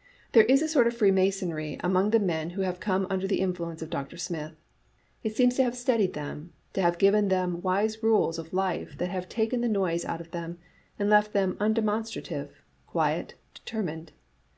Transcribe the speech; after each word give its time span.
"There 0.32 0.44
is 0.44 0.62
a 0.62 0.66
sort 0.68 0.86
of 0.86 0.96
Freemasonry 0.96 1.76
among 1.84 2.08
the 2.08 2.18
men 2.18 2.48
who 2.56 2.62
have 2.62 2.80
come 2.80 3.06
under 3.10 3.26
the 3.26 3.42
influence 3.42 3.82
of 3.82 3.90
Dr. 3.90 4.16
Smith. 4.16 4.56
It 5.22 5.36
seems 5.36 5.56
to 5.56 5.62
have 5.62 5.74
steadied 5.76 6.14
them— 6.14 6.54
to 6.72 6.80
have 6.80 6.96
given 6.96 7.28
them 7.28 7.60
wise 7.60 8.02
rules 8.02 8.38
of 8.38 8.54
life 8.54 8.96
that 8.96 9.10
have 9.10 9.28
taken 9.28 9.60
the 9.60 9.68
noise 9.68 10.06
out 10.06 10.22
of 10.22 10.30
them, 10.30 10.56
and 10.98 11.10
left 11.10 11.34
them 11.34 11.58
undemonstrative, 11.60 12.48
quiet, 12.86 13.34
determined. 13.52 14.12